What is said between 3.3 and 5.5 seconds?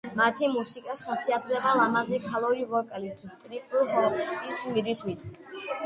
ტრიპ-ჰოპის რიტმით.